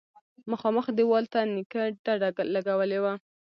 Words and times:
مخامخ 0.51 0.85
دېوال 0.97 1.25
ته 1.33 1.39
نيکه 1.53 1.83
ډډه 2.03 2.29
لگولې 2.55 2.99
وه. 3.03 3.13